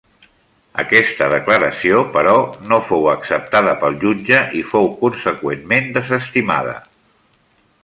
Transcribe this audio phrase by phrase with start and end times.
[0.83, 2.33] Aquesta declaració, però,
[2.71, 6.77] no fou acceptada pel jutge i fou conseqüentment desestimada.